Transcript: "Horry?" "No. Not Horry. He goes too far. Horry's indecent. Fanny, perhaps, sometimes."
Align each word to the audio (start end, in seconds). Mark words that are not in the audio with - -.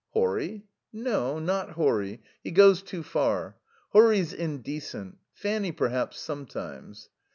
"Horry?" 0.13 0.63
"No. 0.91 1.37
Not 1.37 1.73
Horry. 1.73 2.23
He 2.43 2.49
goes 2.49 2.81
too 2.81 3.03
far. 3.03 3.57
Horry's 3.89 4.33
indecent. 4.33 5.19
Fanny, 5.35 5.71
perhaps, 5.71 6.19
sometimes." 6.19 7.09